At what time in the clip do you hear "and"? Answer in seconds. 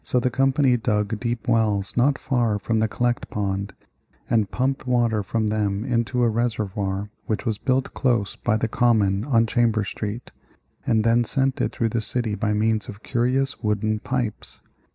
4.31-4.49, 10.87-11.03